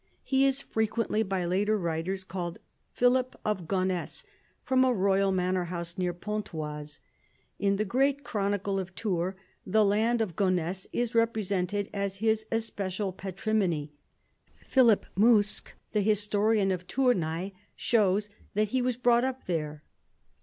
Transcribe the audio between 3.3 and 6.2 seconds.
of Gonesse, from a royal manor near